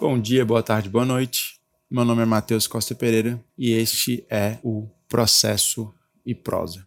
[0.00, 1.60] Bom dia, boa tarde, boa noite.
[1.90, 5.92] Meu nome é Matheus Costa Pereira e este é o Processo
[6.24, 6.86] e Prosa.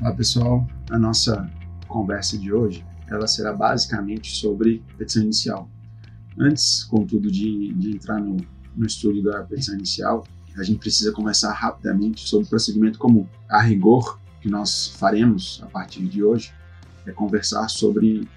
[0.00, 1.52] Olá pessoal, a nossa
[1.86, 5.68] conversa de hoje ela será basicamente sobre petição inicial.
[6.38, 8.36] Antes, contudo, de, de entrar no,
[8.76, 13.26] no estudo da petição inicial, a gente precisa conversar rapidamente sobre o procedimento comum.
[13.48, 16.52] A rigor, que nós faremos a partir de hoje
[17.06, 18.28] é conversar sobre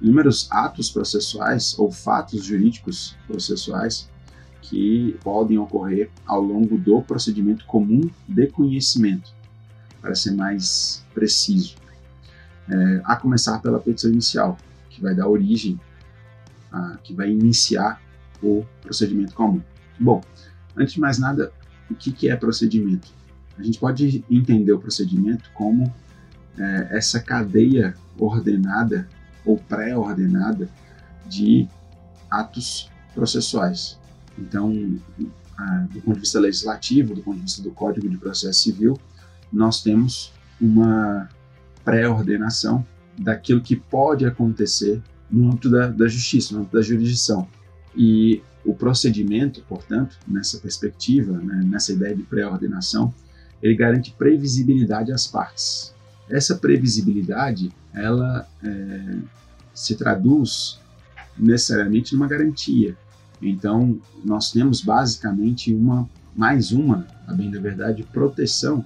[0.00, 4.08] inúmeros atos processuais ou fatos jurídicos processuais
[4.62, 9.34] que podem ocorrer ao longo do procedimento comum de conhecimento,
[10.00, 11.76] para ser mais preciso
[12.70, 14.58] é, a começar pela petição inicial,
[14.90, 15.80] que vai dar origem,
[16.72, 18.00] a, que vai iniciar
[18.42, 19.62] o procedimento comum.
[19.98, 20.20] Bom,
[20.76, 21.52] antes de mais nada,
[21.90, 23.08] o que, que é procedimento?
[23.58, 25.92] A gente pode entender o procedimento como
[26.56, 29.08] é, essa cadeia ordenada
[29.44, 30.68] ou pré-ordenada
[31.26, 31.68] de
[32.30, 33.98] atos processuais.
[34.38, 34.72] Então,
[35.90, 38.98] do ponto de vista legislativo, do ponto de vista do Código de Processo Civil,
[39.52, 41.28] nós temos uma
[41.84, 42.84] pré-ordenação
[43.18, 47.48] daquilo que pode acontecer no âmbito da, da justiça, no âmbito da jurisdição.
[47.96, 53.12] E o procedimento, portanto, nessa perspectiva, né, nessa ideia de pré-ordenação,
[53.62, 55.94] ele garante previsibilidade às partes.
[56.28, 59.16] Essa previsibilidade, ela é,
[59.74, 60.78] se traduz
[61.36, 62.96] necessariamente numa garantia.
[63.40, 68.84] Então, nós temos basicamente uma, mais uma, a bem da verdade, proteção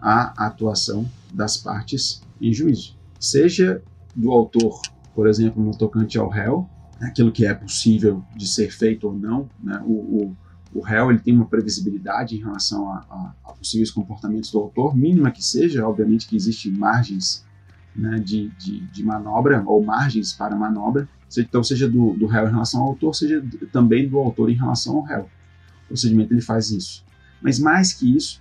[0.00, 2.96] à atuação das partes em juízo.
[3.18, 3.82] Seja
[4.14, 4.80] do autor,
[5.14, 6.68] por exemplo, no tocante ao réu,
[7.00, 9.82] aquilo que é possível de ser feito ou não, né?
[9.84, 10.36] o, o,
[10.74, 14.96] o réu ele tem uma previsibilidade em relação a, a, a, possíveis comportamentos do autor,
[14.96, 17.44] mínima que seja, obviamente que existem margens
[17.94, 22.50] né, de, de, de, manobra ou margens para manobra, então seja do, do réu em
[22.50, 25.28] relação ao autor, seja também do autor em relação ao réu.
[25.84, 27.04] O procedimento ele faz isso.
[27.40, 28.40] Mas mais que isso,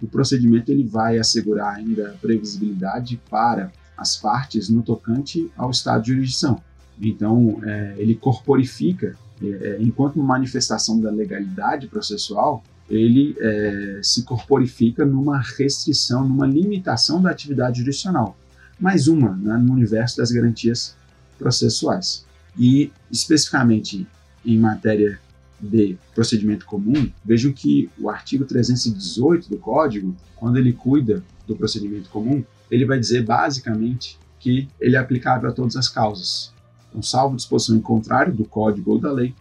[0.00, 6.12] o procedimento ele vai assegurar ainda previsibilidade para as partes no tocante ao estado de
[6.12, 6.60] jurisdição.
[7.00, 15.04] Então, é, ele corporifica, é, é enquanto manifestação da legalidade processual, ele é, se corporifica
[15.04, 18.36] numa restrição, numa limitação da atividade jurisdicional.
[18.80, 20.96] Mais uma né, no universo das garantias
[21.38, 22.24] processuais.
[22.58, 24.06] E, especificamente
[24.44, 25.20] em matéria
[25.60, 32.08] de procedimento comum, vejam que o artigo 318 do Código, quando ele cuida do procedimento
[32.10, 36.52] comum, ele vai dizer basicamente que ele é aplicável a todas as causas.
[36.88, 39.34] Então, salvo disposição em contrário do Código ou da lei,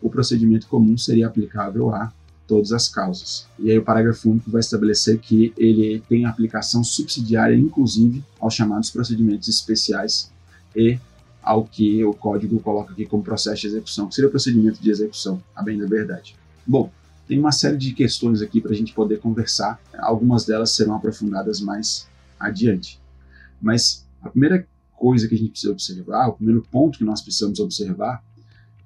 [0.00, 2.12] o procedimento comum seria aplicável a
[2.46, 3.46] todas as causas.
[3.58, 8.90] E aí o parágrafo único vai estabelecer que ele tem aplicação subsidiária, inclusive, aos chamados
[8.90, 10.32] procedimentos especiais
[10.74, 10.98] e
[11.48, 14.90] ao que o código coloca aqui como processo de execução, que seria o procedimento de
[14.90, 16.36] execução, a bem da verdade.
[16.66, 16.92] Bom,
[17.26, 21.58] tem uma série de questões aqui para a gente poder conversar, algumas delas serão aprofundadas
[21.62, 22.06] mais
[22.38, 23.00] adiante.
[23.62, 27.58] Mas a primeira coisa que a gente precisa observar, o primeiro ponto que nós precisamos
[27.60, 28.22] observar,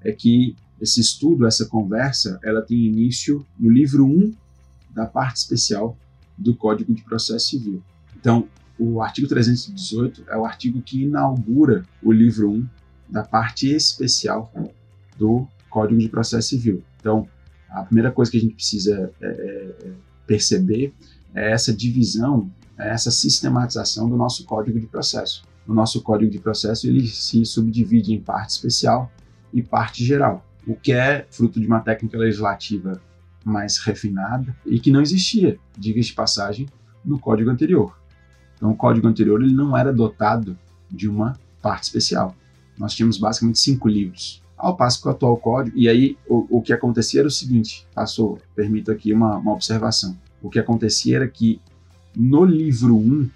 [0.01, 4.33] é que esse estudo, essa conversa, ela tem início no livro 1
[4.89, 5.99] da parte especial
[6.39, 7.83] do Código de Processo Civil.
[8.17, 8.47] Então,
[8.83, 12.67] o artigo 318 é o artigo que inaugura o livro 1
[13.09, 14.53] da parte especial
[15.17, 16.83] do Código de Processo Civil.
[16.99, 17.29] Então,
[17.71, 19.93] a primeira coisa que a gente precisa é, é, é
[20.27, 20.93] perceber
[21.35, 25.45] é essa divisão, é essa sistematização do nosso Código de Processo.
[25.67, 29.11] O nosso Código de Processo ele se subdivide em parte especial
[29.53, 33.01] e parte geral, o que é fruto de uma técnica legislativa
[33.45, 36.67] mais refinada e que não existia, diga de passagem,
[37.05, 38.02] no Código anterior.
[38.63, 40.57] Então, o código anterior ele não era dotado
[40.89, 42.33] de uma parte especial.
[42.79, 44.41] Nós tínhamos basicamente cinco livros.
[44.57, 47.85] Ao passo que o atual código, e aí o, o que acontecia era o seguinte:
[47.93, 50.17] passou, permito aqui uma, uma observação.
[50.41, 51.61] O que acontecia era que
[52.15, 53.29] no livro 1,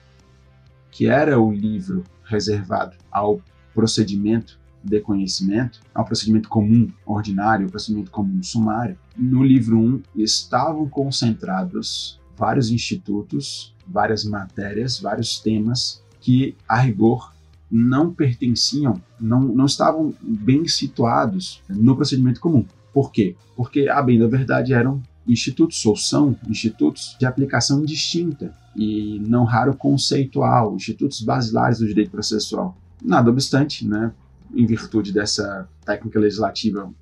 [0.93, 3.41] que era o livro reservado ao
[3.75, 12.21] procedimento de conhecimento, ao procedimento comum ordinário, procedimento comum sumário, no livro 1 estavam concentrados
[12.37, 17.33] vários institutos, várias matérias, vários temas que, a rigor,
[17.71, 22.65] não pertenciam, não, não estavam bem situados no procedimento comum.
[22.93, 23.35] Por quê?
[23.57, 29.45] Porque, a bem da verdade, eram institutos, ou são institutos de aplicação distinta e não
[29.45, 32.77] raro conceitual, institutos basilares do direito processual.
[33.03, 34.13] Nada obstante, né,
[34.55, 36.93] em virtude dessa técnica legislativa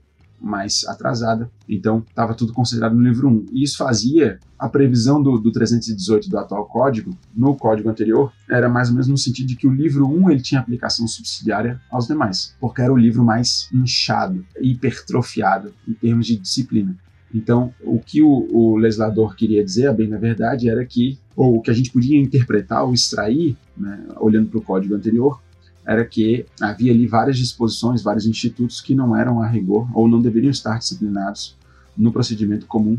[0.40, 1.50] mais atrasada.
[1.68, 3.46] Então, estava tudo considerado no livro 1.
[3.52, 8.68] E isso fazia a previsão do, do 318 do atual código, no código anterior, era
[8.68, 12.06] mais ou menos no sentido de que o livro 1 ele tinha aplicação subsidiária aos
[12.06, 16.96] demais, porque era o livro mais inchado, hipertrofiado em termos de disciplina.
[17.34, 21.60] Então, o que o, o, legislador queria dizer, bem na verdade, era que, ou o
[21.60, 25.42] que a gente podia interpretar ou extrair, né, olhando para o código anterior,
[25.86, 30.20] era que havia ali várias disposições, vários institutos que não eram a rigor ou não
[30.20, 31.56] deveriam estar disciplinados
[31.96, 32.98] no procedimento comum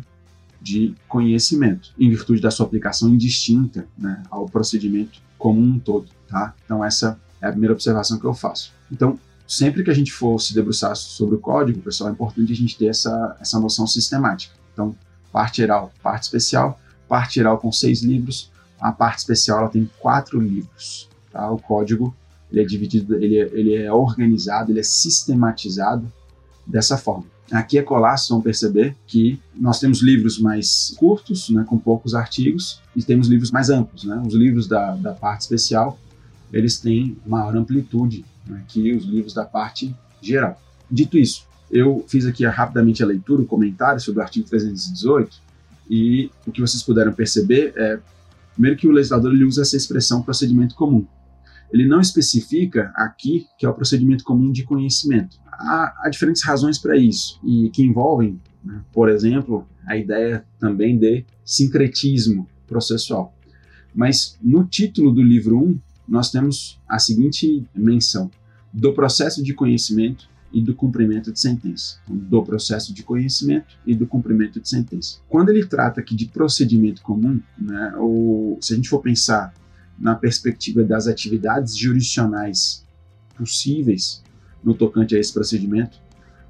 [0.61, 6.07] de conhecimento, em virtude da sua aplicação indistinta né, ao procedimento comum um todo.
[6.27, 6.53] Tá?
[6.63, 8.73] Então, essa é a primeira observação que eu faço.
[8.91, 12.55] Então, sempre que a gente for se debruçar sobre o código, pessoal, é importante a
[12.55, 14.55] gente ter essa, essa noção sistemática.
[14.73, 14.95] Então,
[15.31, 20.39] parte geral, parte especial, parte geral com seis livros, a parte especial ela tem quatro
[20.39, 21.09] livros.
[21.31, 21.49] Tá?
[21.51, 22.15] O código
[22.51, 26.11] ele é dividido, ele é, ele é organizado, ele é sistematizado
[26.65, 27.25] dessa forma.
[27.51, 32.15] Aqui é colar, vocês vão perceber que nós temos livros mais curtos, né, com poucos
[32.15, 34.03] artigos, e temos livros mais amplos.
[34.03, 34.21] Né?
[34.25, 35.99] Os livros da, da parte especial,
[36.51, 40.59] eles têm maior amplitude né, que os livros da parte geral.
[40.89, 45.45] Dito isso, eu fiz aqui rapidamente a leitura, o comentário sobre o artigo 318,
[45.87, 47.99] e o que vocês puderam perceber é,
[48.53, 51.05] primeiro que o legislador ele usa essa expressão procedimento comum
[51.75, 55.37] ele não especifica aqui que é o procedimento comum de conhecimento.
[55.51, 60.97] Há, há diferentes razões para isso e que envolvem, né, por exemplo, a ideia também
[60.97, 63.35] de sincretismo processual.
[63.93, 68.31] Mas no título do livro 1, nós temos a seguinte menção:
[68.71, 71.97] do processo de conhecimento e do cumprimento de sentença.
[72.05, 75.17] Então, do processo de conhecimento e do cumprimento de sentença.
[75.27, 79.53] Quando ele trata aqui de procedimento comum, né, ou se a gente for pensar
[79.97, 82.85] na perspectiva das atividades jurisdicionais
[83.37, 84.23] possíveis
[84.63, 85.99] no tocante a esse procedimento,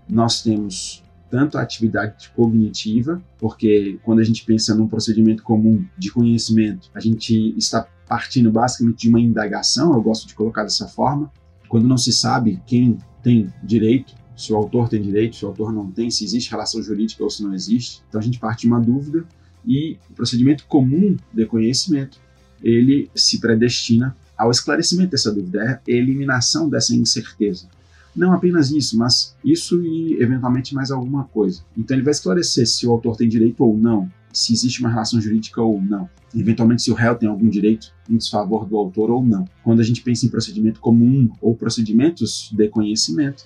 [0.07, 6.11] nós temos tanto a atividade cognitiva, porque quando a gente pensa num procedimento comum de
[6.11, 11.31] conhecimento, a gente está partindo basicamente de uma indagação, eu gosto de colocar dessa forma,
[11.67, 15.73] quando não se sabe quem tem direito, se o autor tem direito, se o autor
[15.73, 18.03] não tem, se existe relação jurídica ou se não existe.
[18.07, 19.25] Então a gente parte de uma dúvida
[19.65, 22.19] e o procedimento comum de conhecimento
[22.61, 27.67] ele se predestina ao esclarecimento dessa dúvida, é a eliminação dessa incerteza.
[28.15, 31.61] Não apenas isso, mas isso e eventualmente mais alguma coisa.
[31.77, 35.19] Então ele vai esclarecer se o autor tem direito ou não, se existe uma relação
[35.19, 39.25] jurídica ou não, eventualmente se o réu tem algum direito em desfavor do autor ou
[39.25, 39.47] não.
[39.63, 43.45] Quando a gente pensa em procedimento comum ou procedimentos de conhecimento,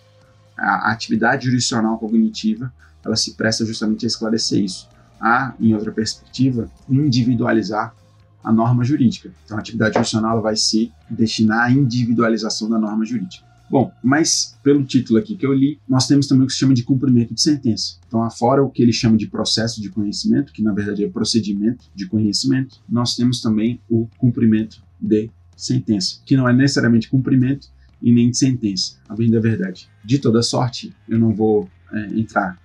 [0.57, 2.71] a atividade jurisdicional cognitiva
[3.03, 4.87] ela se presta justamente a esclarecer isso.
[5.19, 7.95] A, em outra perspectiva, individualizar
[8.43, 9.31] a norma jurídica.
[9.45, 13.49] Então, a atividade jurisdicional vai se destinar à individualização da norma jurídica.
[13.69, 16.73] Bom, mas pelo título aqui que eu li, nós temos também o que se chama
[16.73, 17.97] de cumprimento de sentença.
[18.07, 21.85] Então, afora o que ele chama de processo de conhecimento, que na verdade é procedimento
[21.93, 27.67] de conhecimento, nós temos também o cumprimento de sentença, que não é necessariamente cumprimento
[28.01, 29.87] e nem de sentença, a bem da verdade.
[30.03, 32.57] De toda sorte, eu não vou é, entrar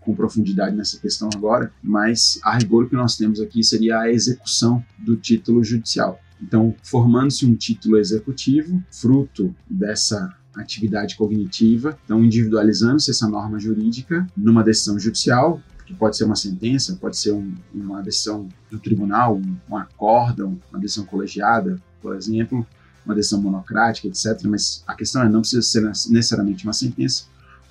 [0.00, 4.84] com profundidade nessa questão agora, mas a rigor que nós temos aqui seria a execução
[4.98, 6.20] do título judicial.
[6.42, 14.64] Então, formando-se um título executivo, fruto dessa atividade cognitiva, então individualizando-se essa norma jurídica numa
[14.64, 19.56] decisão judicial, que pode ser uma sentença, pode ser um, uma decisão do tribunal, um,
[19.68, 22.66] um acórdão, uma decisão colegiada, por exemplo,
[23.04, 24.40] uma decisão monocrática, etc.
[24.44, 27.24] Mas a questão é não precisa ser necessariamente uma sentença,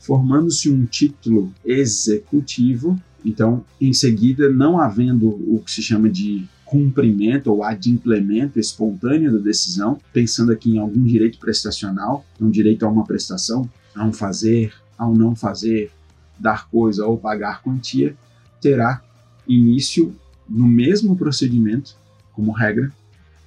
[0.10, 3.00] formando-se um título executivo.
[3.24, 9.38] Então, em seguida, não havendo o que se chama de cumprimento ou adimplemento espontâneo da
[9.38, 14.74] decisão, pensando aqui em algum direito prestacional, um direito a uma prestação, a um fazer,
[14.98, 15.92] a um não fazer,
[16.40, 18.18] dar coisa ou pagar quantia,
[18.60, 19.04] terá
[19.48, 20.16] início
[20.50, 21.96] no mesmo procedimento,
[22.34, 22.92] como regra,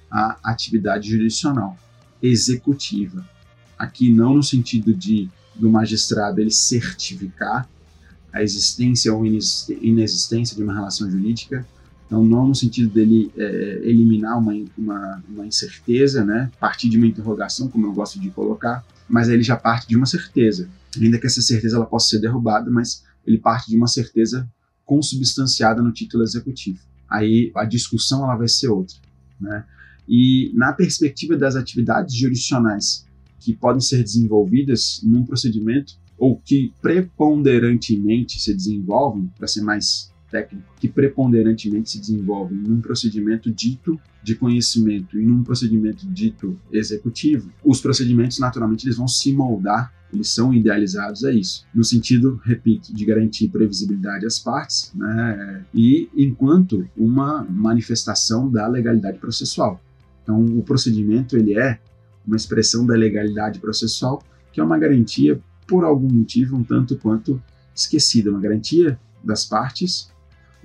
[0.09, 1.77] a atividade jurisdicional
[2.21, 3.27] executiva.
[3.77, 7.67] Aqui não no sentido de do magistrado ele certificar
[8.31, 11.65] a existência ou inexistência de uma relação jurídica.
[12.07, 17.07] Então, não no sentido dele é, eliminar uma, uma, uma, incerteza, né, partir de uma
[17.07, 20.67] interrogação, como eu gosto de colocar, mas ele já parte de uma certeza.
[20.99, 24.49] Ainda que essa certeza ela possa ser derrubada, mas ele parte de uma certeza
[24.85, 26.79] consubstanciada no título executivo.
[27.09, 28.95] Aí a discussão ela vai ser outra.
[29.39, 29.63] Né?
[30.07, 33.05] E na perspectiva das atividades jurisdicionais
[33.43, 40.65] que podem ser desenvolvidas num procedimento ou que preponderantemente se desenvolvem, para ser mais técnico,
[40.79, 47.81] que preponderantemente se desenvolvem num procedimento dito de conhecimento e num procedimento dito executivo, os
[47.81, 53.03] procedimentos naturalmente eles vão se moldar eles são idealizados a isso, no sentido, repito, de
[53.03, 59.81] garantir previsibilidade às partes, né, e enquanto uma manifestação da legalidade processual.
[60.21, 61.79] Então, o procedimento ele é
[62.25, 67.41] uma expressão da legalidade processual, que é uma garantia por algum motivo um tanto quanto
[67.75, 70.11] esquecida, uma garantia das partes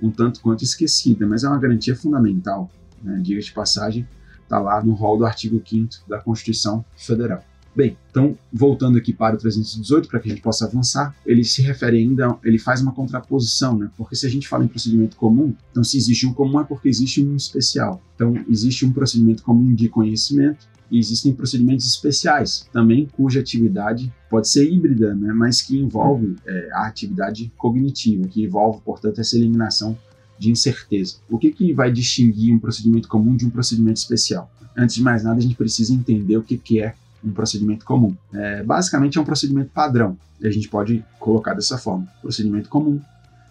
[0.01, 2.69] um tanto quanto esquecida, mas é uma garantia fundamental,
[3.01, 4.07] né, diga de passagem,
[4.41, 7.43] está lá no rol do artigo 5 da Constituição Federal.
[7.75, 11.61] Bem, então voltando aqui para o 318 para que a gente possa avançar, ele se
[11.61, 13.89] refere ainda, ele faz uma contraposição, né?
[13.95, 16.89] Porque se a gente fala em procedimento comum, então se existe um comum é porque
[16.89, 18.01] existe um especial.
[18.15, 24.47] Então existe um procedimento comum de conhecimento e existem procedimentos especiais também cuja atividade pode
[24.47, 25.33] ser híbrida, né?
[25.33, 29.97] Mas que envolve é, a atividade cognitiva, que envolve, portanto, essa eliminação
[30.37, 31.17] de incerteza.
[31.29, 34.49] O que, que vai distinguir um procedimento comum de um procedimento especial?
[34.77, 36.93] Antes de mais nada, a gente precisa entender o que, que é
[37.23, 38.15] um procedimento comum.
[38.33, 42.07] É, basicamente é um procedimento padrão, e a gente pode colocar dessa forma.
[42.21, 43.01] Procedimento comum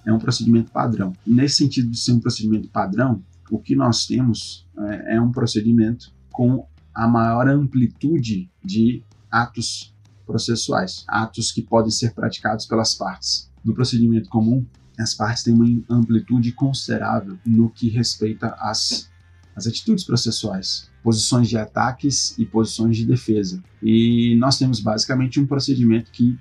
[0.07, 1.12] é um procedimento padrão.
[1.26, 6.11] Nesse sentido de ser um procedimento padrão, o que nós temos é, é um procedimento
[6.33, 6.66] com
[6.99, 9.95] a maior amplitude de atos
[10.26, 13.49] processuais, atos que podem ser praticados pelas partes.
[13.64, 14.67] No procedimento comum,
[14.99, 19.09] as partes têm uma amplitude considerável no que respeita às,
[19.55, 23.62] às atitudes processuais posições de ataques e posições de defesa.
[23.81, 26.37] E nós temos basicamente um procedimento que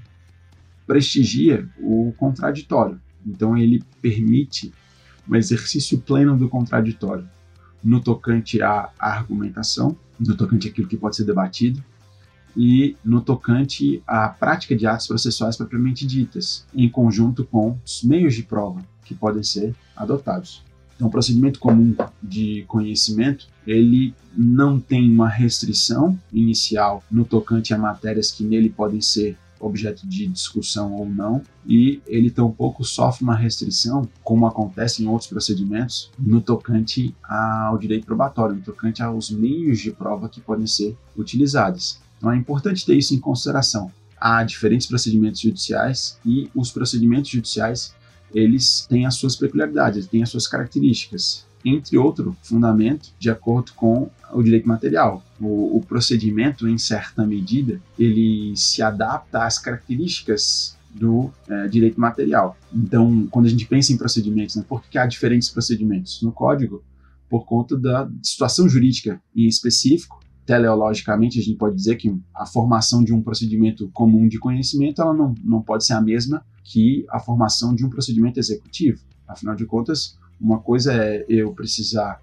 [0.87, 2.99] prestigia o contraditório.
[3.23, 4.73] Então ele permite
[5.29, 7.29] um exercício pleno do contraditório
[7.83, 11.83] no tocante à argumentação, no tocante àquilo que pode ser debatido
[12.55, 18.33] e no tocante à prática de atos processuais propriamente ditas, em conjunto com os meios
[18.33, 20.63] de prova que podem ser adotados.
[20.95, 27.77] Então, o procedimento comum de conhecimento, ele não tem uma restrição inicial no tocante a
[27.77, 33.35] matérias que nele podem ser objeto de discussão ou não, e ele tampouco sofre uma
[33.35, 39.79] restrição, como acontece em outros procedimentos, no tocante ao direito probatório, no tocante aos meios
[39.79, 41.99] de prova que podem ser utilizados.
[42.17, 43.91] Então é importante ter isso em consideração.
[44.19, 47.95] Há diferentes procedimentos judiciais e os procedimentos judiciais
[48.33, 54.09] eles têm as suas peculiaridades, têm as suas características, entre outro fundamento, de acordo com
[54.31, 55.23] o direito material.
[55.39, 62.57] O, o, procedimento, em certa medida, ele se adapta às características do é, direito material.
[62.73, 66.21] Então, quando a gente pensa em procedimentos, né, por que há diferentes procedimentos?
[66.21, 66.83] No código,
[67.29, 73.03] por conta da situação jurídica em específico, teleologicamente, a gente pode dizer que a formação
[73.03, 77.19] de um procedimento comum de conhecimento ela não, não pode ser a mesma que a
[77.19, 79.01] formação de um procedimento executivo.
[79.27, 82.21] Afinal de contas, uma coisa é eu precisar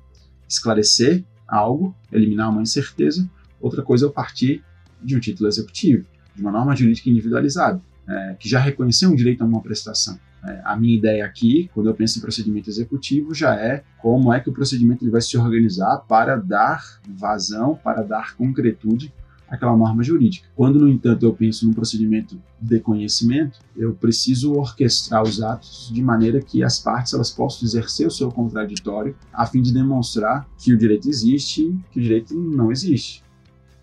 [0.48, 3.28] esclarecer algo, eliminar uma incerteza,
[3.60, 4.62] outra coisa é eu partir
[5.02, 9.42] de um título executivo, de uma norma jurídica individualizada, é, que já reconheceu um direito
[9.42, 10.18] a uma prestação.
[10.46, 14.40] É, a minha ideia aqui, quando eu penso em procedimento executivo, já é como é
[14.40, 19.12] que o procedimento ele vai se organizar para dar vazão, para dar concretude
[19.54, 20.48] aquela norma jurídica.
[20.54, 26.02] Quando, no entanto, eu penso num procedimento de conhecimento, eu preciso orquestrar os atos de
[26.02, 30.72] maneira que as partes elas possam exercer o seu contraditório a fim de demonstrar que
[30.72, 33.22] o direito existe, que o direito não existe.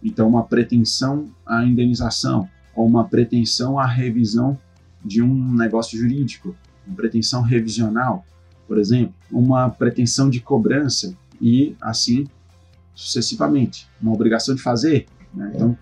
[0.04, 4.58] Então, uma pretensão à indenização ou uma pretensão à revisão
[5.04, 8.26] de um negócio jurídico, uma pretensão revisional,
[8.68, 12.26] por exemplo, uma pretensão de cobrança e assim
[12.94, 15.52] sucessivamente, uma obrigação de fazer, né?
[15.56, 15.78] Então,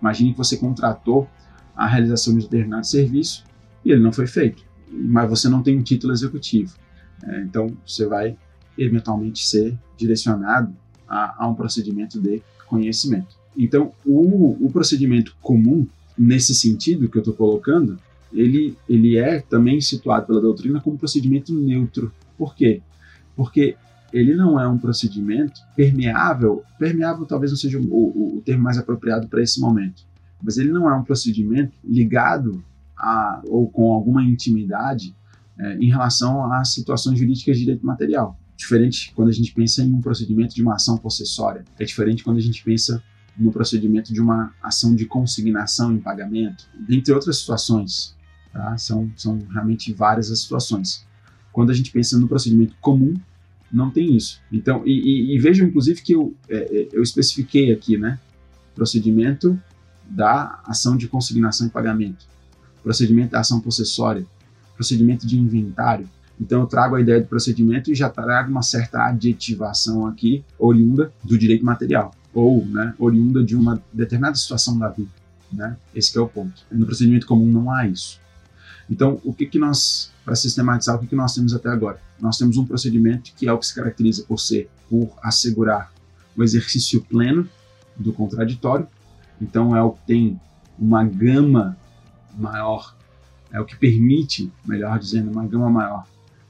[0.00, 1.28] imagine que você contratou
[1.76, 3.44] a realização de um determinado serviço
[3.84, 6.74] e ele não foi feito, mas você não tem um título executivo.
[7.24, 8.36] É, então, você vai
[8.76, 10.74] eventualmente ser direcionado
[11.08, 13.36] a, a um procedimento de conhecimento.
[13.56, 17.98] Então, o, o procedimento comum, nesse sentido que eu estou colocando,
[18.32, 22.12] ele, ele é também situado pela doutrina como procedimento neutro.
[22.38, 22.80] Por quê?
[23.34, 23.76] Porque
[24.12, 28.78] ele não é um procedimento permeável, permeável talvez não seja o, o, o termo mais
[28.78, 30.02] apropriado para esse momento,
[30.42, 32.62] mas ele não é um procedimento ligado
[32.96, 35.14] a, ou com alguma intimidade
[35.58, 38.38] é, em relação às situações jurídicas de direito material.
[38.56, 42.36] Diferente quando a gente pensa em um procedimento de uma ação possessória, é diferente quando
[42.36, 43.02] a gente pensa
[43.38, 48.14] no procedimento de uma ação de consignação em pagamento, dentre outras situações.
[48.52, 48.76] Tá?
[48.76, 51.06] São, são realmente várias as situações.
[51.52, 53.14] Quando a gente pensa no procedimento comum,
[53.72, 54.40] não tem isso.
[54.50, 58.18] Então, e, e, e vejam, inclusive, que eu, é, é, eu especifiquei aqui, né?
[58.74, 59.58] Procedimento
[60.08, 62.26] da ação de consignação e pagamento,
[62.82, 64.26] procedimento da ação possessória,
[64.74, 66.08] procedimento de inventário.
[66.40, 71.12] Então eu trago a ideia do procedimento e já trago uma certa adjetivação aqui, oriunda
[71.22, 75.10] do direito material, ou né, oriunda de uma determinada situação da vida.
[75.52, 75.76] Né?
[75.94, 76.62] Esse é o ponto.
[76.70, 78.18] No procedimento comum não há isso.
[78.90, 82.00] Então, o que, que nós, para sistematizar, o que, que nós temos até agora?
[82.20, 85.92] Nós temos um procedimento que é o que se caracteriza por ser, por assegurar
[86.36, 87.48] o exercício pleno
[87.96, 88.88] do contraditório.
[89.40, 90.40] Então, é o que tem
[90.76, 91.76] uma gama
[92.36, 92.96] maior,
[93.52, 96.06] é o que permite, melhor dizendo, uma gama maior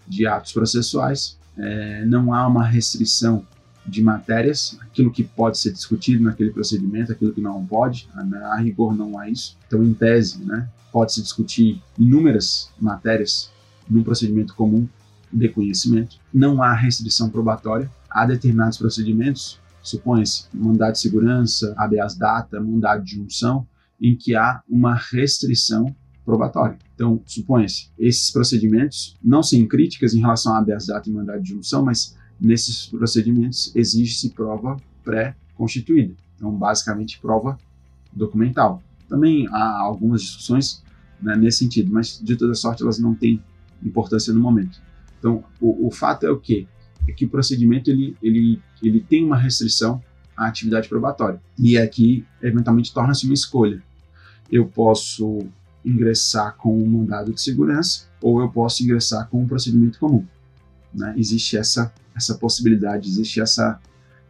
[0.08, 1.38] de atos processuais.
[1.58, 3.46] É, não há uma restrição
[3.86, 8.56] de matérias, aquilo que pode ser discutido naquele procedimento, aquilo que não pode, a, a
[8.56, 9.56] rigor não há isso.
[9.66, 13.50] Então, em tese, né, pode-se discutir inúmeras matérias
[13.88, 14.88] num procedimento comum
[15.32, 16.16] de conhecimento.
[16.32, 17.90] Não há restrição probatória.
[18.08, 23.66] Há determinados procedimentos, supõe-se mandado de segurança, habeas data, mandado de junção,
[24.00, 25.94] em que há uma restrição
[26.24, 26.78] probatória.
[26.94, 31.50] Então, supõe-se, esses procedimentos não sem críticas em relação a habeas data e mandado de
[31.50, 36.14] junção, mas nesses procedimentos exige-se prova pré-constituída.
[36.36, 37.58] Então, basicamente, prova
[38.12, 38.82] documental.
[39.08, 40.82] Também há algumas discussões
[41.20, 43.42] né, nesse sentido, mas de toda sorte elas não têm
[43.82, 44.80] importância no momento.
[45.18, 46.66] Então, o, o fato é o quê?
[47.06, 50.02] É que o procedimento ele, ele, ele tem uma restrição
[50.36, 51.40] à atividade probatória.
[51.58, 53.82] E aqui, eventualmente, torna-se uma escolha.
[54.50, 55.40] Eu posso
[55.84, 60.26] ingressar com um mandado de segurança ou eu posso ingressar com um procedimento comum.
[60.92, 61.14] Né?
[61.16, 63.80] Existe essa, essa possibilidade, existe essa,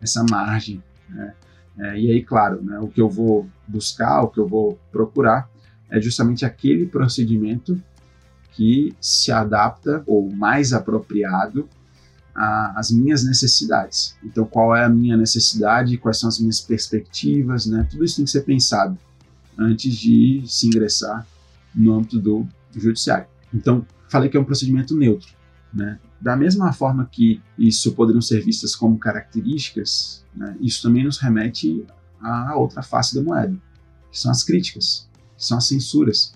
[0.00, 0.82] essa margem.
[1.08, 1.34] Né?
[1.78, 5.48] É, e aí, claro, né, o que eu vou buscar, o que eu vou procurar
[5.88, 7.80] é justamente aquele procedimento
[8.52, 11.68] que se adapta ou mais apropriado
[12.34, 14.16] às minhas necessidades.
[14.22, 17.86] Então, qual é a minha necessidade, quais são as minhas perspectivas, né?
[17.90, 18.96] Tudo isso tem que ser pensado
[19.58, 21.26] antes de se ingressar
[21.74, 23.26] no âmbito do judiciário.
[23.52, 25.28] Então, falei que é um procedimento neutro,
[25.72, 25.98] né?
[26.20, 31.84] Da mesma forma que isso poderiam ser vistas como características, né, isso também nos remete
[32.20, 33.56] à outra face da moeda,
[34.10, 36.34] que são as críticas, que são as censuras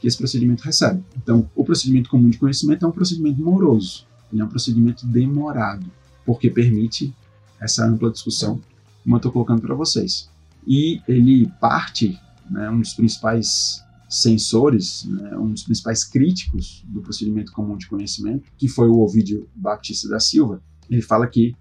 [0.00, 1.04] que esse procedimento recebe.
[1.16, 5.86] Então, o procedimento comum de conhecimento é um procedimento moroso, ele é um procedimento demorado,
[6.24, 7.14] porque permite
[7.60, 8.60] essa ampla discussão,
[9.02, 10.30] como eu estou colocando para vocês.
[10.66, 12.18] E ele parte,
[12.50, 18.50] né, um dos principais sensores, né, um dos principais críticos do procedimento comum de conhecimento,
[18.56, 21.54] que foi o Ovidio Baptista da Silva, ele fala que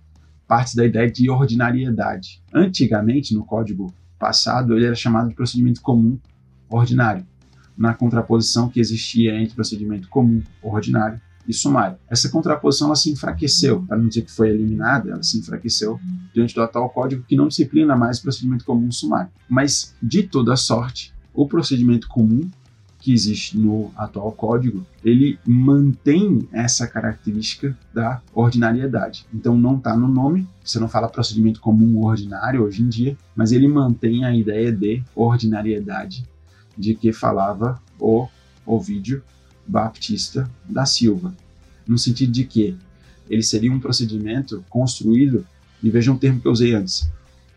[0.47, 2.41] parte da ideia de ordinariedade.
[2.53, 6.19] Antigamente, no código passado, ele era chamado de procedimento comum
[6.69, 7.25] ordinário,
[7.77, 11.97] na contraposição que existia entre procedimento comum ordinário e sumário.
[12.09, 15.99] Essa contraposição ela se enfraqueceu, para não dizer que foi eliminada, ela se enfraqueceu
[16.33, 19.31] diante do atual código que não disciplina mais procedimento comum sumário.
[19.47, 22.49] Mas, de toda sorte, o procedimento comum
[22.99, 29.27] que existe no atual código, ele mantém essa característica da ordinariedade.
[29.31, 33.51] Então não está no nome, você não fala procedimento comum ordinário hoje em dia, mas
[33.51, 36.25] ele mantém a ideia de ordinariedade
[36.75, 38.27] de que falava o
[38.65, 39.21] Ovídio
[39.67, 41.35] Baptista da Silva,
[41.87, 42.75] no sentido de que
[43.29, 45.45] ele seria um procedimento construído,
[45.83, 47.07] e veja um termo que eu usei antes,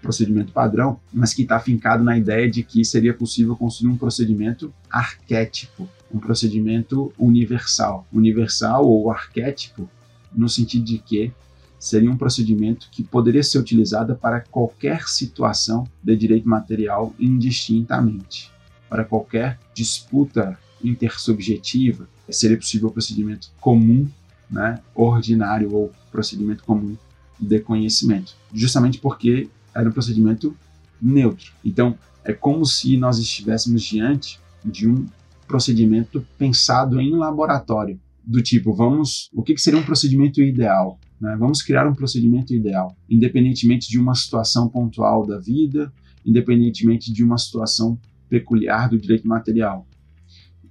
[0.00, 4.72] procedimento padrão, mas que está afincado na ideia de que seria possível construir um procedimento
[4.90, 8.06] arquétipo, um procedimento universal.
[8.12, 9.88] Universal ou arquétipo,
[10.32, 11.32] no sentido de que
[11.78, 18.50] seria um procedimento que poderia ser utilizado para qualquer situação de direito material indistintamente,
[18.88, 24.08] para qualquer disputa intersubjetiva, seria possível o procedimento comum,
[24.50, 26.96] né, ordinário ou procedimento comum
[27.38, 29.48] de conhecimento, justamente porque
[29.80, 30.56] era um procedimento
[31.00, 31.52] neutro.
[31.64, 35.06] Então, é como se nós estivéssemos diante de um
[35.46, 41.00] procedimento pensado em laboratório, do tipo, vamos, o que, que seria um procedimento ideal?
[41.18, 41.34] Né?
[41.38, 45.90] Vamos criar um procedimento ideal, independentemente de uma situação pontual da vida,
[46.26, 49.86] independentemente de uma situação peculiar do direito material.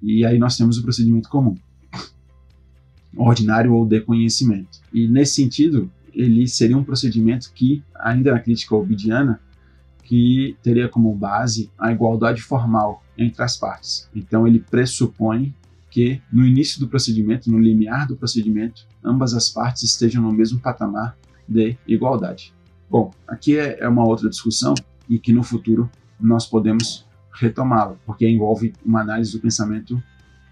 [0.04, 1.56] E aí nós temos o procedimento comum,
[3.18, 4.80] ordinário ou de conhecimento.
[4.94, 9.40] E nesse sentido, ele seria um procedimento que, ainda na crítica obidiana,
[10.04, 14.10] que teria como base a igualdade formal entre as partes.
[14.16, 15.54] Então ele pressupõe
[15.92, 20.60] que no início do procedimento, no limiar do procedimento, ambas as partes estejam no mesmo
[20.60, 21.16] patamar
[21.48, 22.54] de igualdade.
[22.90, 24.74] Bom, aqui é, é uma outra discussão
[25.10, 30.02] e que no futuro nós podemos retomá-la, porque envolve uma análise do pensamento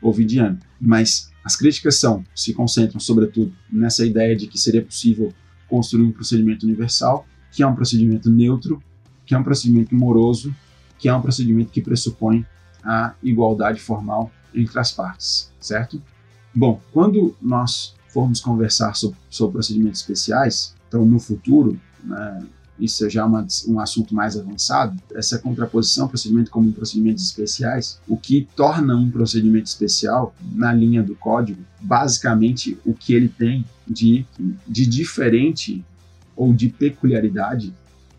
[0.02, 0.60] ovidiano.
[0.80, 5.34] Mas as críticas são, se concentram sobretudo nessa ideia de que seria possível
[5.70, 8.82] construir um procedimento universal, que é um procedimento neutro,
[9.26, 10.54] que é um procedimento moroso,
[11.00, 12.46] que é um procedimento que pressupõe
[12.84, 16.02] a igualdade formal entre as partes, certo?
[16.54, 22.46] Bom, quando nós formos conversar sobre, sobre procedimentos especiais, então no futuro, né,
[22.80, 28.18] isso é já uma, um assunto mais avançado, essa contraposição procedimento comum procedimentos especiais, o
[28.18, 34.26] que torna um procedimento especial, na linha do código, basicamente o que ele tem de,
[34.68, 35.84] de diferente
[36.36, 37.74] ou de peculiaridade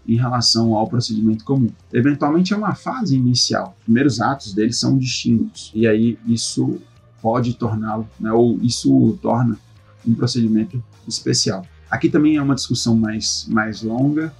[0.09, 1.71] em relação ao procedimento comum.
[1.93, 6.81] Eventualmente é uma fase inicial, os primeiros atos dele são distintos, e aí isso
[7.21, 9.59] pode torná-lo, né, ou isso torna
[10.07, 11.67] um procedimento especial.
[11.91, 14.33] Aqui também é uma discussão mais, mais longa,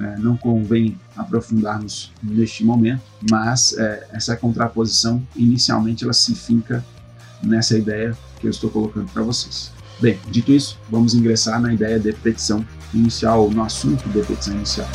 [0.00, 6.84] é, não convém aprofundarmos neste momento, mas é, essa contraposição, inicialmente, ela se finca
[7.42, 9.72] nessa ideia que eu estou colocando para vocês.
[10.00, 14.88] Bem, dito isso, vamos ingressar na ideia de petição inicial, no assunto de petição inicial.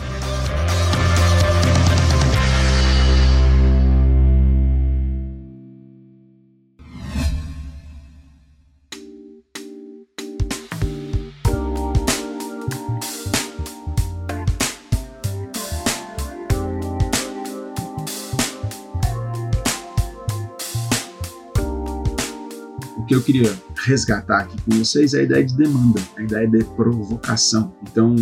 [23.05, 23.53] Que eu queria
[23.85, 27.73] resgatar aqui com vocês é a ideia de demanda, a ideia de provocação.
[27.83, 28.15] Então,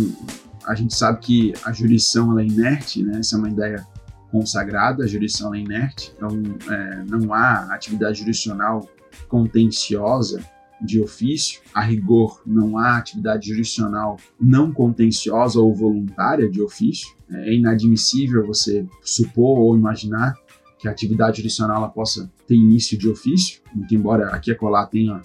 [0.66, 3.18] a gente sabe que a jurisdição é inerte, né?
[3.18, 3.86] Essa é uma ideia
[4.30, 6.30] consagrada, a jurisdição é inerte, então
[6.70, 8.88] é, não há atividade jurisdicional
[9.28, 10.42] contenciosa
[10.80, 17.08] de ofício, a rigor não há atividade jurisdicional não contenciosa ou voluntária de ofício.
[17.30, 20.34] É inadmissível você supor ou imaginar
[20.82, 24.84] que a atividade jurisdicional ela possa ter início de ofício, muito embora aqui e acolá
[24.84, 25.22] tenha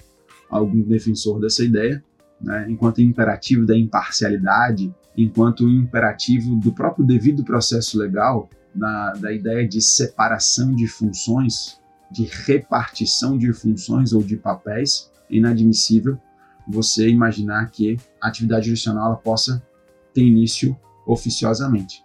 [0.48, 2.04] algum defensor dessa ideia,
[2.40, 9.68] né, enquanto imperativo da imparcialidade, enquanto imperativo do próprio devido processo legal, da, da ideia
[9.68, 16.20] de separação de funções, de repartição de funções ou de papéis, é inadmissível
[16.68, 19.66] você imaginar que a atividade jurisdicional possa
[20.14, 22.04] ter início oficiosamente.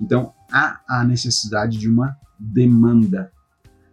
[0.00, 3.30] Então, há a necessidade de uma demanda,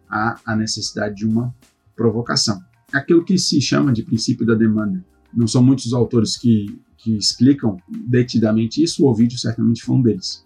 [0.08, 1.54] há a necessidade de uma
[1.94, 2.60] provocação.
[2.92, 5.04] Aquilo que se chama de princípio da demanda.
[5.32, 10.02] Não são muitos os autores que, que explicam detidamente isso, o Ovidio certamente foi um
[10.02, 10.44] deles.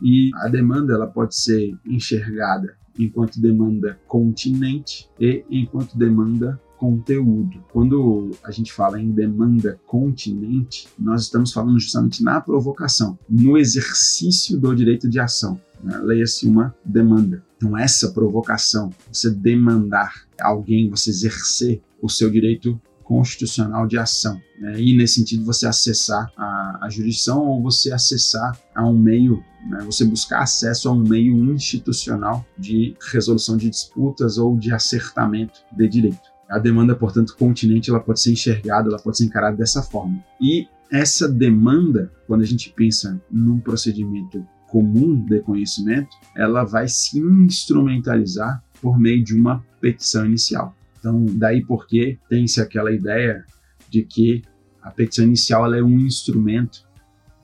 [0.00, 7.64] E a demanda ela pode ser enxergada enquanto demanda continente e enquanto demanda conteúdo.
[7.72, 14.58] Quando a gente fala em demanda continente, nós estamos falando justamente na provocação, no exercício
[14.58, 15.60] do direito de ação.
[15.82, 15.98] Né?
[15.98, 17.42] Leia-se uma demanda.
[17.56, 24.40] Então, essa provocação, você demandar alguém, você exercer o seu direito constitucional de ação.
[24.58, 24.80] Né?
[24.80, 29.82] E, nesse sentido, você acessar a, a jurisdição ou você acessar a um meio, né?
[29.84, 35.88] você buscar acesso a um meio institucional de resolução de disputas ou de acertamento de
[35.88, 36.32] direito.
[36.48, 40.22] A demanda, portanto, continente, ela pode ser enxergada, ela pode ser encarada dessa forma.
[40.40, 47.20] E essa demanda, quando a gente pensa num procedimento comum de conhecimento, ela vai se
[47.20, 50.74] instrumentalizar por meio de uma petição inicial.
[50.98, 53.44] Então, daí porque tem-se aquela ideia
[53.90, 54.42] de que
[54.80, 56.88] a petição inicial é um instrumento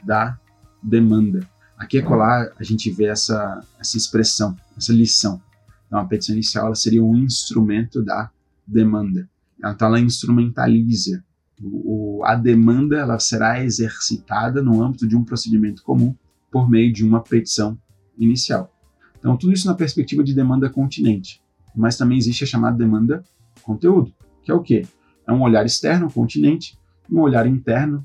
[0.02, 0.38] da
[0.82, 1.46] demanda.
[1.76, 5.38] Aqui e colar a gente vê essa, essa expressão, essa lição.
[5.86, 8.30] Então, a petição inicial seria um instrumento da
[8.66, 9.28] demanda.
[9.58, 11.22] Então, ela instrumentaliza.
[11.62, 16.16] O, o, a demanda ela será exercitada no âmbito de um procedimento comum
[16.50, 17.78] por meio de uma petição
[18.16, 18.72] inicial.
[19.18, 21.42] Então, tudo isso na perspectiva de demanda continente.
[21.74, 23.22] Mas também existe a chamada demanda
[23.62, 24.86] conteúdo, que é o quê?
[25.26, 28.04] É um olhar externo ao continente e um olhar interno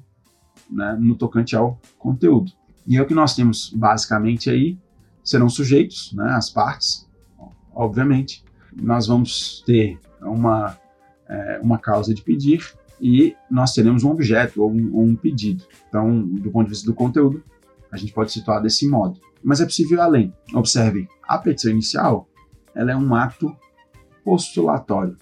[0.70, 2.52] né, no tocante ao conteúdo.
[2.86, 4.78] E é o que nós temos basicamente aí
[5.24, 7.08] serão sujeitos, né, as partes,
[7.74, 8.44] obviamente.
[8.76, 10.78] Nós vamos ter uma,
[11.30, 15.64] é, uma causa de pedir e nós teremos um objeto ou um, um pedido.
[15.88, 17.44] Então, do ponto de vista do conteúdo,
[17.94, 19.20] a gente pode situar desse modo.
[19.44, 20.34] Mas é possível ir além.
[20.56, 22.28] Observe, a petição inicial
[22.74, 23.56] ela é um ato
[24.26, 25.16] postulatório.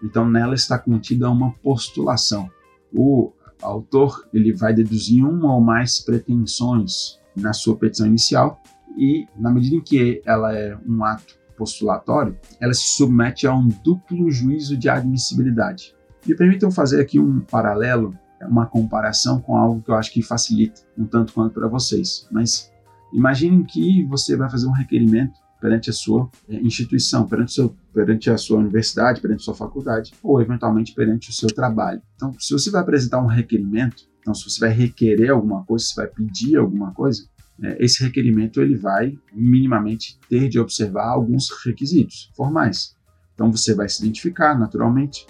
[0.00, 2.48] Então nela está contida uma postulação.
[2.92, 8.62] O autor ele vai deduzir uma ou mais pretensões na sua petição inicial
[8.96, 13.68] e na medida em que ela é um ato postulatório, ela se submete a um
[13.68, 15.94] duplo juízo de admissibilidade.
[16.26, 20.80] Me permitam fazer aqui um paralelo uma comparação com algo que eu acho que facilita
[20.96, 22.26] um tanto quanto para vocês.
[22.30, 22.70] Mas
[23.12, 28.30] imaginem que você vai fazer um requerimento perante a sua é, instituição, perante, seu, perante
[28.30, 32.00] a sua universidade, perante a sua faculdade, ou eventualmente perante o seu trabalho.
[32.16, 35.94] Então, se você vai apresentar um requerimento, então se você vai requerer alguma coisa, se
[35.94, 37.24] vai pedir alguma coisa,
[37.62, 42.96] é, esse requerimento ele vai minimamente ter de observar alguns requisitos formais.
[43.34, 45.26] Então você vai se identificar naturalmente,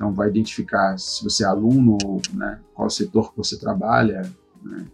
[0.00, 1.98] Então, vai identificar se você é aluno,
[2.32, 4.22] né, qual setor que você trabalha,
[4.64, 4.86] né,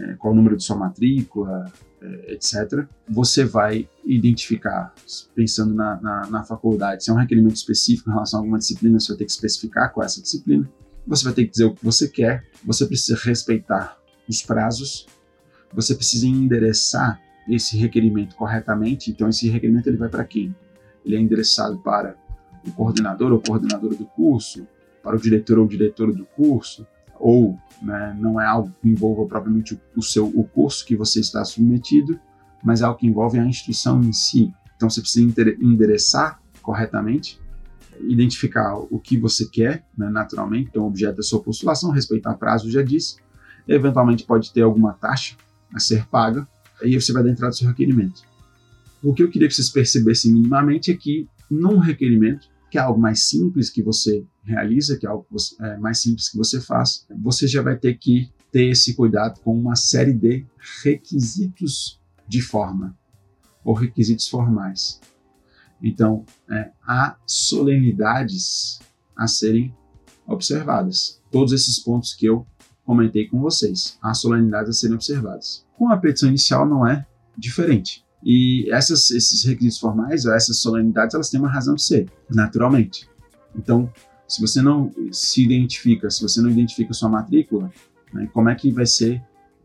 [0.00, 2.84] é, qual o número de sua matrícula, é, etc.
[3.08, 4.92] Você vai identificar,
[5.32, 8.98] pensando na, na, na, faculdade, se é um requerimento específico em relação a alguma disciplina,
[8.98, 10.68] você vai ter que especificar qual é essa disciplina.
[11.06, 13.96] Você vai ter que dizer o que você quer, você precisa respeitar
[14.28, 15.06] os prazos,
[15.72, 19.08] você precisa endereçar esse requerimento corretamente.
[19.08, 20.52] Então, esse requerimento ele vai para quem?
[21.04, 22.16] Ele é endereçado para
[22.66, 24.66] o coordenador ou coordenadora do curso,
[25.02, 26.86] para o diretor ou diretora do curso,
[27.18, 31.20] ou né, não é algo que envolva propriamente o, o, seu o curso que você
[31.20, 32.18] está submetido,
[32.62, 34.52] mas é algo que envolve a instituição em si.
[34.76, 35.28] Então, você precisa
[35.60, 37.42] endereçar corretamente
[38.00, 42.82] identificar o que você quer, né, naturalmente, então objeto da sua postulação, respeitar prazo, já
[42.82, 43.16] disse.
[43.66, 45.36] Eventualmente pode ter alguma taxa
[45.74, 46.46] a ser paga,
[46.82, 48.22] aí você vai dar entrada do seu requerimento.
[49.02, 52.98] O que eu queria que vocês percebessem minimamente é que num requerimento, que é algo
[52.98, 55.26] mais simples que você realiza, que é algo
[55.60, 59.54] é, mais simples que você faz, você já vai ter que ter esse cuidado com
[59.58, 60.46] uma série de
[60.82, 62.96] requisitos de forma
[63.62, 65.00] ou requisitos formais.
[65.82, 68.80] Então, é, há solenidades
[69.14, 69.74] a serem
[70.26, 71.20] observadas.
[71.30, 72.46] Todos esses pontos que eu
[72.84, 75.66] comentei com vocês, há solenidades a serem observadas.
[75.76, 78.04] Com a petição inicial não é diferente.
[78.24, 83.08] E essas, esses requisitos formais, ou essas solenidades, elas têm uma razão de ser, naturalmente.
[83.56, 83.90] Então,
[84.28, 87.70] se você não se identifica, se você não identifica sua matrícula,
[88.12, 89.22] né, como é que vai ser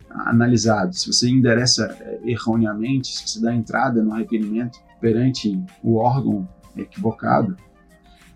[0.10, 0.96] analisado?
[0.96, 7.56] Se você endereça é, erroneamente, se você dá entrada no requerimento perante o órgão equivocado,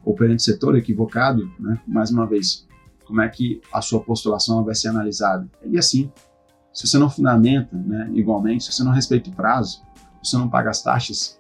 [0.04, 1.80] ou perante o setor equivocado, né?
[1.88, 2.68] mais uma vez,
[3.06, 5.48] como é que a sua postulação vai ser analisada.
[5.66, 6.12] E assim,
[6.74, 9.82] se você não fundamenta, né, igualmente, se você não respeita o prazo,
[10.24, 11.40] você não paga as taxas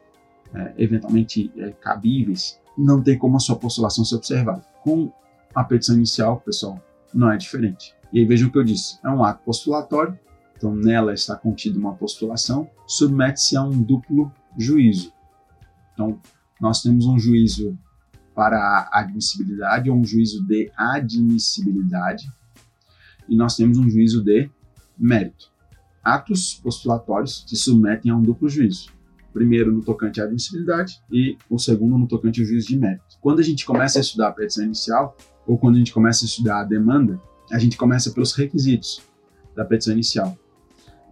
[0.54, 4.66] é, eventualmente é, cabíveis, não tem como a sua postulação ser observada.
[4.84, 5.12] Com
[5.54, 6.82] a petição inicial, pessoal,
[7.14, 7.96] não é diferente.
[8.12, 10.18] E aí vejam o que eu disse, é um ato postulatório,
[10.58, 15.14] então nela está contida uma postulação, submete-se a um duplo juízo.
[15.94, 16.20] Então,
[16.60, 17.78] nós temos um juízo
[18.36, 18.58] para
[18.92, 22.30] a admissibilidade ou um juízo de admissibilidade
[23.28, 24.50] e nós temos um juízo de
[24.98, 25.52] mérito.
[26.04, 28.90] Atos postulatórios se submetem a um duplo juízo.
[29.34, 33.18] primeiro no tocante à admissibilidade e o segundo no tocante ao juízo de mérito.
[33.22, 35.16] Quando a gente começa a estudar a petição inicial
[35.48, 37.18] ou quando a gente começa a estudar a demanda,
[37.50, 39.02] a gente começa pelos requisitos
[39.56, 40.38] da petição inicial.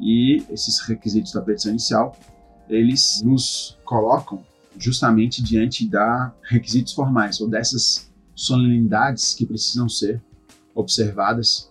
[0.02, 2.18] E esses requisitos da petição inicial
[2.70, 4.46] eles nos colocam
[4.78, 10.22] justamente diante da requisitos formais ou dessas solenidades que precisam ser
[10.74, 11.70] observadas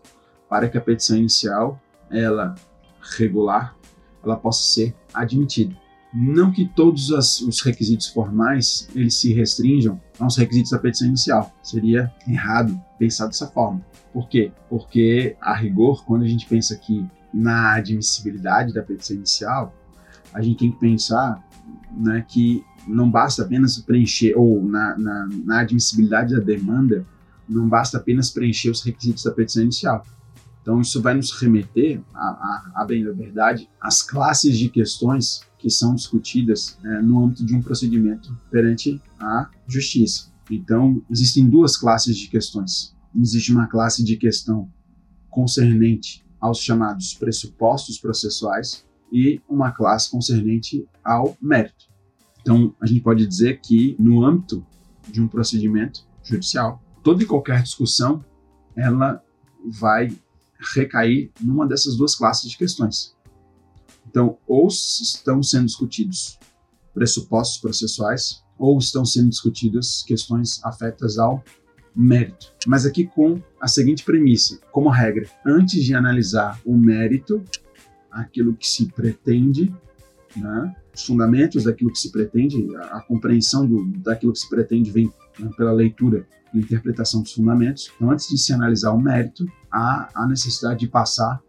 [0.48, 2.54] para que a petição inicial, ela
[3.16, 3.76] regular,
[4.22, 5.76] ela possa ser admitida.
[6.12, 11.52] Não que todos as, os requisitos formais eles se restringam aos requisitos da petição inicial.
[11.62, 13.84] Seria errado pensar dessa forma.
[14.12, 14.50] Por quê?
[14.70, 19.74] Porque, a rigor, quando a gente pensa aqui na admissibilidade da petição inicial,
[20.32, 21.46] a gente tem que pensar
[21.90, 27.06] né, que não basta apenas preencher, ou na, na, na, admissibilidade da demanda,
[27.48, 30.04] não basta apenas preencher os requisitos da petição inicial.
[30.62, 35.40] Então, isso vai nos remeter, a, a, a bem da verdade, às classes de questões
[35.58, 40.30] que são discutidas né, no âmbito de um procedimento perante a justiça.
[40.50, 42.94] Então, existem duas classes de questões.
[43.18, 44.70] Existe uma classe de questão
[45.30, 51.86] concernente aos chamados pressupostos processuais, e uma classe concernente ao mérito.
[52.40, 54.64] Então, a gente pode dizer que no âmbito
[55.10, 58.24] de um procedimento judicial, toda e qualquer discussão
[58.76, 59.22] ela
[59.64, 60.16] vai
[60.74, 63.16] recair numa dessas duas classes de questões.
[64.06, 66.38] Então, ou estão sendo discutidos
[66.94, 71.44] pressupostos processuais, ou estão sendo discutidas questões afetas ao
[71.94, 72.52] mérito.
[72.66, 77.42] Mas aqui com a seguinte premissa, como regra, antes de analisar o mérito,
[78.10, 79.72] aquilo que se pretende,
[80.36, 80.74] né?
[80.94, 85.12] os fundamentos daquilo que se pretende, a, a compreensão do, daquilo que se pretende vem
[85.38, 87.90] né, pela leitura e interpretação dos fundamentos.
[87.96, 91.40] Então, antes de se analisar o mérito, há a necessidade de passar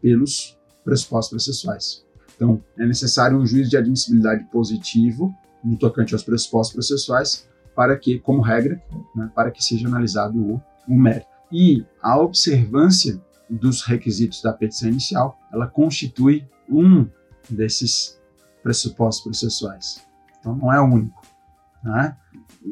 [0.00, 2.04] pelos pressupostos processuais.
[2.34, 8.18] Então, é necessário um juízo de admissibilidade positivo no tocante aos pressupostos processuais para que,
[8.18, 8.80] como regra,
[9.14, 11.26] né, para que seja analisado o, o mérito.
[11.50, 17.06] E a observância dos requisitos da petição inicial, ela constitui um
[17.48, 18.18] desses
[18.62, 20.04] pressupostos processuais.
[20.38, 21.25] Então, não é o único.
[21.86, 22.16] Né?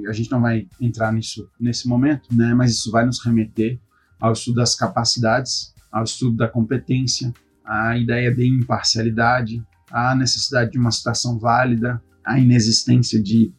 [0.08, 2.52] A gente não vai entrar nisso nesse momento, né?
[2.52, 3.78] mas isso vai nos remeter
[4.20, 7.32] ao estudo das capacidades, ao estudo da competência,
[7.64, 13.52] à ideia de imparcialidade, à necessidade de uma citação válida, à inexistência de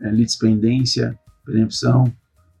[0.00, 2.04] é, litispendência, preempção,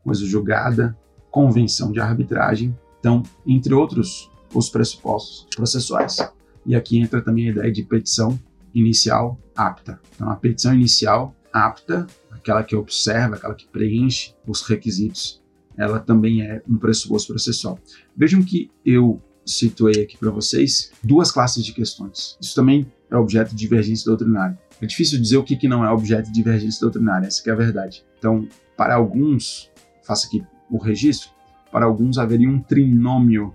[0.02, 0.96] coisa julgada,
[1.30, 2.76] convenção de arbitragem.
[2.98, 6.16] Então, entre outros, os pressupostos processuais.
[6.64, 8.38] E aqui entra também a ideia de petição
[8.74, 10.00] inicial apta.
[10.14, 15.42] Então, a petição inicial apta, aquela que observa, aquela que preenche os requisitos,
[15.76, 17.78] ela também é um pressuposto processual.
[18.16, 22.36] Vejam que eu situei aqui para vocês duas classes de questões.
[22.40, 24.58] Isso também é objeto de divergência doutrinária.
[24.80, 27.56] É difícil dizer o que, que não é objeto de divergência doutrinária, essa é a
[27.56, 28.04] verdade.
[28.18, 29.70] Então, para alguns,
[30.02, 31.30] faça aqui o registro,
[31.70, 33.52] para alguns haveria um trinômio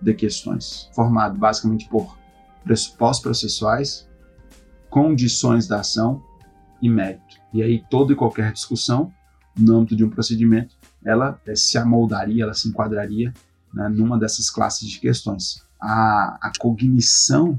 [0.00, 2.16] de questões, formado basicamente por
[2.64, 4.08] pressupostos processuais,
[4.88, 6.22] condições da ação
[6.80, 7.36] e mérito.
[7.52, 9.12] E aí toda e qualquer discussão
[9.56, 13.32] no âmbito de um procedimento, ela eh, se amoldaria, ela se enquadraria
[13.72, 15.62] né, numa dessas classes de questões.
[15.80, 17.58] A, a cognição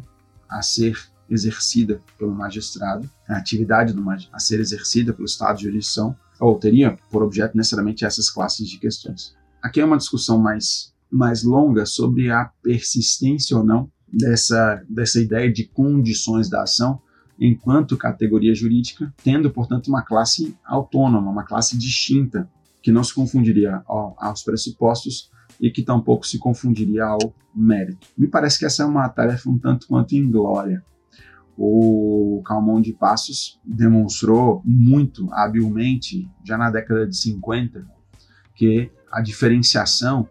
[0.49, 0.97] a ser
[1.29, 6.97] exercida pelo magistrado, a atividade do a ser exercida pelo Estado de jurisdição, ou teria
[7.09, 9.33] por objeto necessariamente essas classes de questões.
[9.61, 15.51] Aqui é uma discussão mais, mais longa sobre a persistência ou não dessa, dessa ideia
[15.51, 17.01] de condições da ação
[17.41, 22.47] enquanto categoria jurídica, tendo, portanto, uma classe autônoma, uma classe distinta,
[22.83, 28.07] que não se confundiria ao, aos pressupostos e que tampouco se confundiria ao mérito.
[28.15, 30.83] Me parece que essa é uma tarefa um tanto quanto inglória.
[31.57, 37.85] O Calmon de Passos demonstrou muito habilmente, já na década de 50,
[38.55, 40.29] que a diferenciação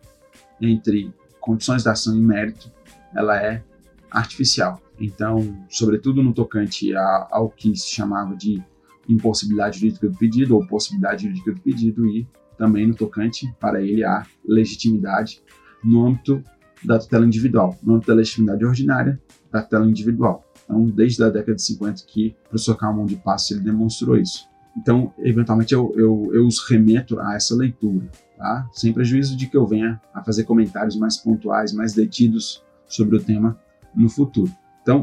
[0.60, 2.72] entre condições da ação e mérito
[3.14, 3.62] ela é
[4.10, 4.80] artificial.
[5.00, 8.62] Então, sobretudo no tocante ao que se chamava de
[9.08, 14.04] impossibilidade jurídica do pedido ou possibilidade jurídica do pedido e também no tocante para ele
[14.04, 15.42] a legitimidade
[15.82, 16.44] no âmbito
[16.84, 20.44] da tutela individual, no âmbito da legitimidade ordinária da tutela individual.
[20.64, 24.48] Então, desde a década de 50 que o professor Calmon de Passo ele demonstrou isso.
[24.76, 28.68] Então, eventualmente, eu, eu, eu os remeto a essa leitura, tá?
[28.72, 33.22] sem prejuízo de que eu venha a fazer comentários mais pontuais, mais detidos sobre o
[33.22, 33.58] tema
[33.94, 34.52] no futuro.
[34.82, 35.02] Então,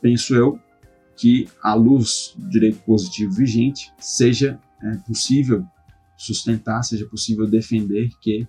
[0.00, 0.58] penso eu
[1.16, 5.66] que, à luz do direito positivo vigente, seja é, possível
[6.16, 8.46] sustentar, seja possível defender que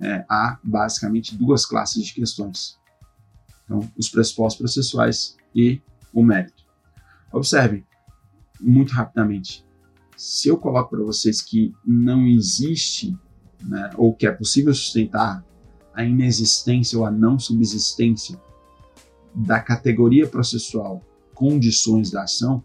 [0.00, 2.78] é, há basicamente duas classes de questões.
[3.64, 5.80] Então, os pressupostos processuais e
[6.12, 6.64] o mérito.
[7.32, 7.84] Observem,
[8.60, 9.64] muito rapidamente,
[10.16, 13.14] se eu coloco para vocês que não existe,
[13.62, 15.44] né, ou que é possível sustentar
[15.94, 18.40] a inexistência ou a não subsistência
[19.36, 21.02] da categoria processual
[21.34, 22.64] condições da ação,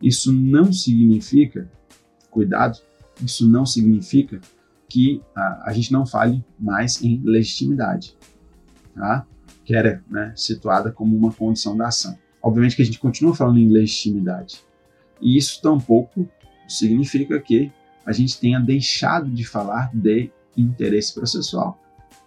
[0.00, 1.68] isso não significa,
[2.30, 2.78] cuidado,
[3.20, 4.40] isso não significa
[4.88, 8.16] que a, a gente não fale mais em legitimidade,
[8.94, 9.26] tá?
[9.64, 12.16] que era né, situada como uma condição da ação.
[12.40, 14.62] Obviamente que a gente continua falando em legitimidade,
[15.20, 16.28] e isso tampouco
[16.68, 17.72] significa que
[18.06, 21.78] a gente tenha deixado de falar de interesse processual.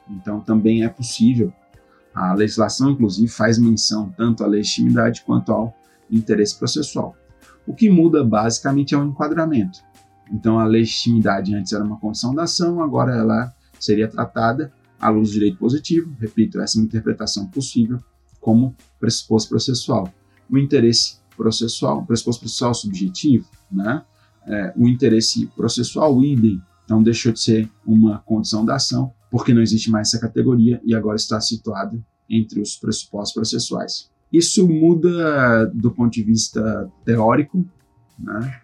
[0.10, 1.54] Então, também é possível
[2.14, 5.76] a legislação, inclusive, faz menção tanto à legitimidade quanto ao
[6.10, 7.16] interesse processual.
[7.66, 9.80] O que muda basicamente é o enquadramento.
[10.32, 15.30] Então, a legitimidade antes era uma condição da ação, agora ela seria tratada à luz
[15.30, 18.00] do direito positivo, repito, essa é uma interpretação possível,
[18.40, 20.12] como pressuposto processual.
[20.50, 24.04] O interesse processual, pressuposto processual subjetivo, né?
[24.46, 29.62] É, o interesse processual idem, então deixou de ser uma condição da ação porque não
[29.62, 31.98] existe mais essa categoria e agora está situada
[32.30, 34.12] entre os pressupostos processuais.
[34.32, 37.66] Isso muda do ponto de vista teórico,
[38.20, 38.62] né?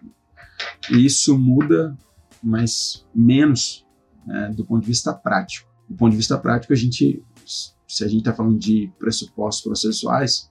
[0.90, 1.96] e isso muda,
[2.42, 3.84] mas menos
[4.26, 5.68] né, do ponto de vista prático.
[5.88, 10.50] Do ponto de vista prático, a gente, se a gente está falando de pressupostos processuais,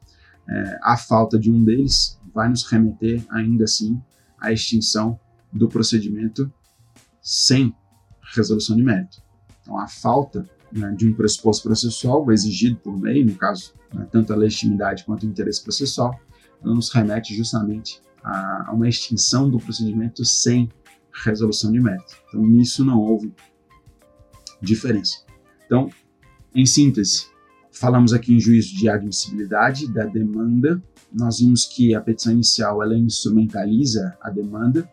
[0.49, 4.01] é, a falta de um deles vai nos remeter ainda assim
[4.39, 5.19] à extinção
[5.53, 6.51] do procedimento
[7.21, 7.75] sem
[8.33, 9.26] resolução de mérito.
[9.67, 14.31] Então, a falta né, de um pressuposto processual exigido por lei, no caso, né, tanto
[14.31, 16.17] a legitimidade quanto o interesse processual,
[16.63, 20.69] nos remete justamente a, a uma extinção do procedimento sem
[21.25, 22.15] resolução de mérito.
[22.29, 23.33] Então, nisso não houve
[24.61, 25.25] diferença.
[25.65, 25.89] Então,
[26.55, 27.27] em síntese,
[27.69, 30.81] falamos aqui em juízo de admissibilidade da demanda.
[31.11, 34.89] Nós vimos que a petição inicial ela instrumentaliza a demanda.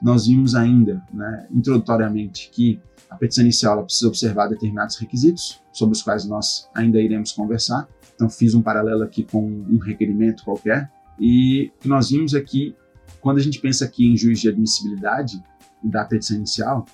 [0.00, 6.02] Nós vimos ainda, né, introdutoriamente, que a petição inicial precisa observar determinados requisitos, sobre os
[6.02, 7.88] quais nós ainda iremos conversar.
[8.14, 10.90] Então, fiz um paralelo aqui com um requerimento qualquer.
[11.18, 12.74] E o que nós vimos aqui,
[13.08, 15.42] é quando a gente pensa aqui em juiz de admissibilidade
[15.82, 16.86] da petição inicial,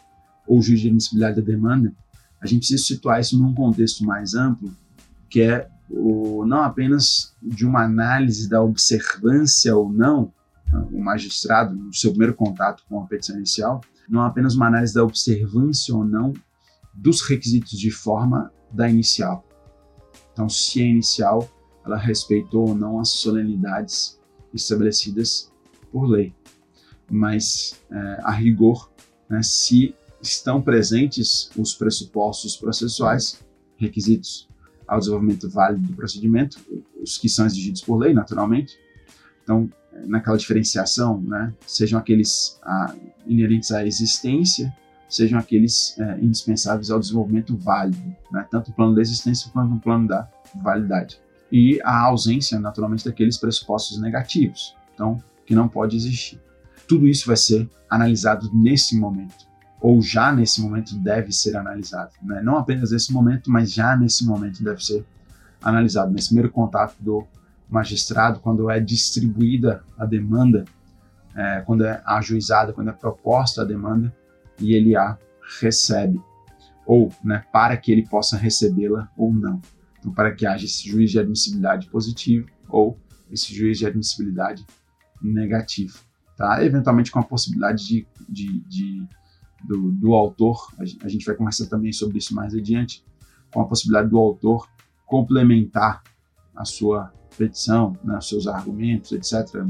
[0.47, 1.93] ou juiz de admissibilidade da demanda,
[2.41, 4.73] a gente precisa situar isso num contexto mais amplo,
[5.29, 10.33] que é o, não apenas de uma análise da observância ou não,
[10.93, 14.95] o magistrado, no seu primeiro contato com a petição inicial, não é apenas uma análise
[14.95, 16.33] da observância ou não
[16.95, 19.45] dos requisitos de forma da inicial.
[20.33, 21.49] Então, se a inicial
[21.87, 24.21] ela respeitou ou não as solenidades
[24.53, 25.53] estabelecidas
[25.93, 26.35] por lei.
[27.09, 28.91] Mas, é, a rigor,
[29.29, 33.41] né, se estão presentes os pressupostos processuais,
[33.77, 34.49] requisitos
[34.87, 36.59] ao desenvolvimento válido do procedimento,
[37.01, 38.77] os que são exigidos por lei, naturalmente.
[39.47, 39.71] Então,
[40.09, 42.93] naquela diferenciação, né, sejam aqueles a,
[43.29, 44.75] inerentes à existência,
[45.09, 49.79] sejam aqueles é, indispensáveis ao desenvolvimento válido, né, tanto o plano da existência quanto o
[49.81, 50.29] plano da
[50.61, 51.21] validade.
[51.51, 56.41] E a ausência, naturalmente, daqueles pressupostos negativos, então, que não pode existir.
[56.89, 59.47] Tudo isso vai ser analisado nesse momento,
[59.81, 62.11] ou já nesse momento deve ser analisado.
[62.21, 62.43] Né?
[62.43, 65.07] Não apenas nesse momento, mas já nesse momento deve ser
[65.63, 67.25] analisado, nesse primeiro contato do
[67.69, 70.65] magistrado, quando é distribuída a demanda,
[71.35, 74.15] é, quando é ajuizada, quando é proposta a demanda
[74.59, 75.19] e ele a
[75.61, 76.21] recebe,
[76.87, 79.61] ou né, para que ele possa recebê-la ou não.
[79.99, 82.99] Então, para que haja esse juiz de admissibilidade positivo ou
[83.31, 84.65] esse juiz de admissibilidade
[85.21, 85.99] negativo.
[86.37, 86.65] Tá?
[86.65, 89.09] Eventualmente com a possibilidade de, de, de
[89.65, 93.05] do, do, autor, a gente vai conversar também sobre isso mais adiante,
[93.53, 94.69] com a possibilidade do autor
[95.07, 96.03] complementar
[96.57, 99.63] a sua petição, né, seus argumentos, etc.,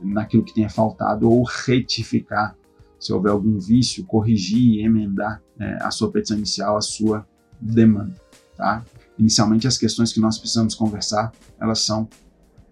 [0.00, 2.56] naquilo que tenha faltado, ou retificar,
[2.98, 7.26] se houver algum vício, corrigir e emendar é, a sua petição inicial, a sua
[7.60, 8.14] demanda.
[8.56, 8.84] Tá?
[9.18, 12.08] Inicialmente, as questões que nós precisamos conversar, elas são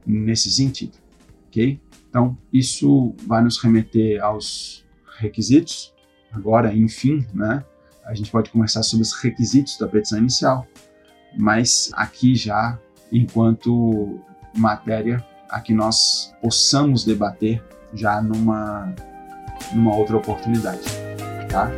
[0.07, 0.99] nesse sentido,
[1.47, 1.81] ok?
[2.09, 4.85] Então, isso vai nos remeter aos
[5.19, 5.95] requisitos.
[6.33, 7.65] Agora, enfim, né,
[8.05, 10.67] a gente pode conversar sobre os requisitos da petição inicial,
[11.39, 12.79] mas aqui já
[13.13, 14.21] enquanto
[14.55, 17.63] matéria a que nós possamos debater
[17.95, 18.95] já numa,
[19.73, 20.83] numa outra oportunidade,
[21.51, 21.71] tá?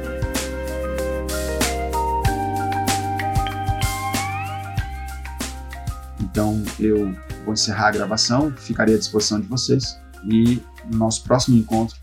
[6.21, 7.15] Então eu
[7.45, 10.61] vou encerrar a gravação, ficarei à disposição de vocês e
[10.91, 11.97] no nosso próximo encontro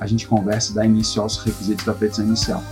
[0.00, 2.62] a gente conversa e dá início aos requisitos da petição inicial.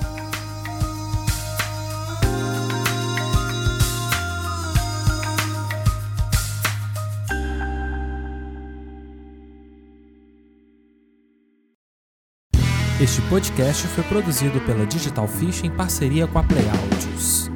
[13.03, 17.51] Este podcast foi produzido pela Digital Fish em parceria com a Play Audios.